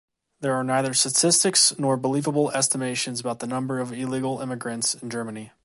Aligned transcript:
There 0.39 0.55
are 0.55 0.63
neither 0.63 0.95
statistics 0.95 1.77
nor 1.77 1.95
believable 1.95 2.49
estimations 2.53 3.19
about 3.19 3.37
the 3.37 3.45
number 3.45 3.77
of 3.79 3.93
illegal 3.93 4.41
immigrants 4.41 4.95
in 4.95 5.11
Germany. 5.11 5.51